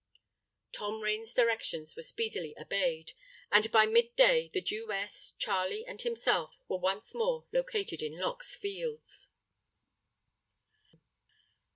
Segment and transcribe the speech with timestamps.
[0.71, 3.11] Tom Rain's directions were speedily obeyed;
[3.51, 8.55] and by mid day the Jewess, Charley, and himself were once more located in Lock's
[8.55, 9.29] Fields.